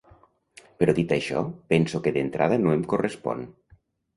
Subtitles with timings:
[0.79, 1.43] Però dit això,
[1.73, 3.47] penso que d’entrada no em correspon.